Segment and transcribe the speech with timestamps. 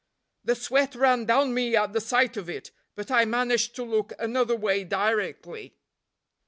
[0.43, 4.13] "The sweat ran down me at the sight of it, but I managed to look
[4.17, 5.75] another way directly."